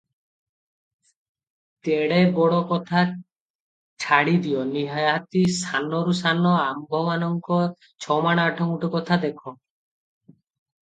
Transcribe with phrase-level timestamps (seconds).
[1.87, 3.03] ତେଡ଼େ ବଡ଼ କଥା
[4.05, 7.59] ଛାଡ଼ିଦିଅ, ନିହାତି ସାନରୁ ସାନ ଆମ୍ଭମାନଙ୍କ
[8.07, 9.53] 'ଛମାଣ ଆଠଗୁଣ୍ଠ' କଥା ଦେଖ।